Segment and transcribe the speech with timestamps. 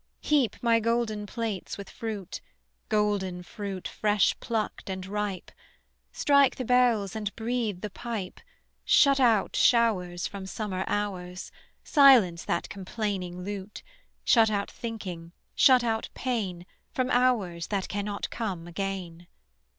[0.21, 2.41] Heap my golden plates with fruit,
[2.89, 5.51] Golden fruit, fresh plucked and ripe;
[6.11, 8.39] Strike the bells and breathe the pipe;
[8.83, 11.51] Shut out showers from summer hours;
[11.83, 13.83] Silence that complaining lute;
[14.23, 16.65] Shut out thinking, shut out pain,
[16.95, 19.27] From hours that cannot come again.